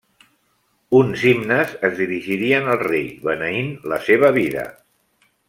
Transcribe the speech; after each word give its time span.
Uns 0.99 1.25
himnes 1.31 1.75
es 1.89 1.93
dirigien 1.99 2.71
al 2.77 2.81
rei, 2.87 3.03
beneint 3.29 3.71
la 3.93 4.01
seva 4.09 4.33
vida. 4.41 4.67